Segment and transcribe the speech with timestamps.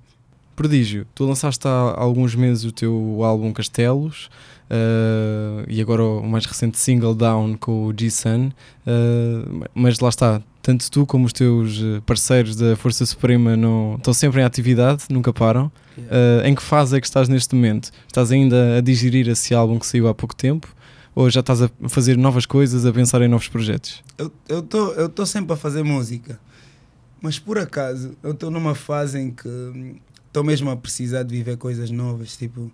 [0.55, 4.29] Prodígio, tu lançaste há alguns meses o teu álbum Castelos
[4.69, 10.41] uh, e agora o mais recente single Down com o G-Sun, uh, mas lá está,
[10.61, 15.31] tanto tu como os teus parceiros da Força Suprema não, estão sempre em atividade, nunca
[15.31, 15.71] param.
[15.97, 17.91] Uh, em que fase é que estás neste momento?
[18.07, 20.73] Estás ainda a digerir esse álbum que saiu há pouco tempo?
[21.19, 24.01] Ou já estás a fazer novas coisas, a pensar em novos projetos?
[24.47, 26.39] Eu estou eu tô sempre a fazer música,
[27.21, 31.57] mas por acaso eu estou numa fase em que estou mesmo a precisar de viver
[31.57, 32.71] coisas novas, tipo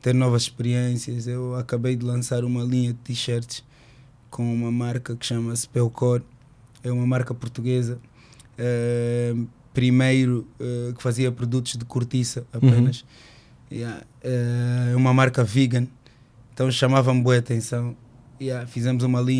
[0.00, 1.26] ter novas experiências.
[1.26, 3.64] Eu acabei de lançar uma linha de t-shirts
[4.30, 6.22] com uma marca que chama-se Pelcor,
[6.84, 7.98] é uma marca portuguesa.
[8.56, 13.04] Uh, primeiro uh, que fazia produtos de cortiça apenas.
[13.68, 13.80] É uhum.
[13.80, 14.02] yeah.
[14.92, 15.88] uh, uma marca vegan.
[16.60, 17.96] Então chamava-me boa atenção.
[18.38, 19.38] Yeah, fizemos uma linha